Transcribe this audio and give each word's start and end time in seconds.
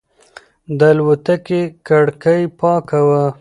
د 0.77 0.81
الوتکې 0.93 1.61
کړکۍ 1.87 2.41
پاکه 2.59 2.99
وه. 3.07 3.23